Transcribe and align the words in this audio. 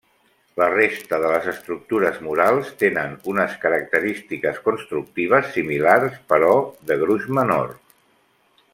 La 0.59 0.67
resta 0.75 1.17
de 1.23 1.29
les 1.33 1.49
estructures 1.51 2.17
murals 2.29 2.71
tenen 2.85 3.13
unes 3.35 3.53
característiques 3.67 4.57
constructives 4.71 5.55
similars, 5.59 6.19
però 6.35 6.53
de 6.93 7.03
gruix 7.05 7.33
menor. 7.41 7.75